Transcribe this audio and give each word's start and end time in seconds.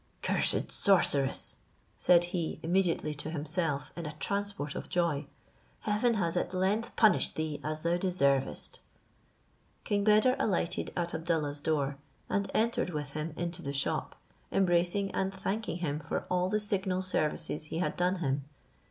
"Cursed 0.23 0.71
sorceress!" 0.71 1.57
said 1.95 2.23
he 2.33 2.59
immediately 2.63 3.13
to 3.13 3.29
himself 3.29 3.91
in 3.95 4.07
a 4.07 4.13
transport 4.13 4.73
of 4.73 4.89
joy, 4.89 5.27
"heaven 5.81 6.15
has 6.15 6.35
at 6.35 6.55
length 6.55 6.95
punished 6.95 7.35
thee 7.35 7.61
as 7.63 7.83
thou 7.83 7.97
deservest." 7.97 8.79
King 9.83 10.03
Beder 10.03 10.35
alighted 10.39 10.89
at 10.97 11.13
Abdallah's 11.13 11.59
door 11.59 11.97
and 12.31 12.49
entered 12.55 12.89
with 12.89 13.11
him 13.11 13.31
into 13.37 13.61
the 13.61 13.73
shop, 13.73 14.15
embracing 14.51 15.11
and 15.13 15.31
thanking 15.31 15.77
him 15.77 15.99
for 15.99 16.25
all 16.31 16.49
the 16.49 16.59
signal 16.59 17.03
services 17.03 17.65
he 17.65 17.77
had 17.77 17.95
done 17.95 18.15
him. 18.15 18.45